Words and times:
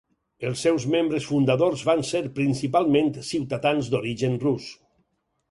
Els 0.47 0.61
seus 0.67 0.85
membres 0.93 1.27
fundadors 1.31 1.83
van 1.89 2.01
ser 2.13 2.21
principalment 2.39 3.13
ciutadans 3.29 3.93
d'origen 3.95 4.41
rus. 4.47 4.73